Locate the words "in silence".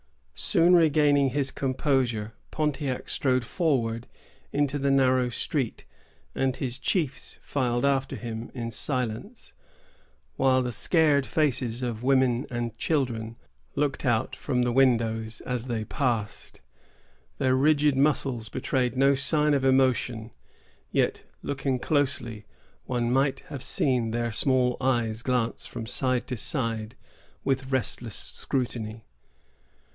8.55-9.53